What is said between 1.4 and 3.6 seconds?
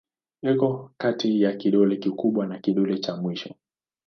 ya kidole kikubwa na kidole cha mwisho.